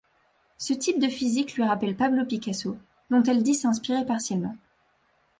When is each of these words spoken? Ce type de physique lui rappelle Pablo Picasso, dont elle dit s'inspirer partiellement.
Ce 0.57 0.73
type 0.73 0.99
de 0.99 1.07
physique 1.07 1.53
lui 1.53 1.63
rappelle 1.63 1.95
Pablo 1.95 2.25
Picasso, 2.25 2.75
dont 3.11 3.21
elle 3.21 3.43
dit 3.43 3.53
s'inspirer 3.53 4.03
partiellement. 4.03 4.57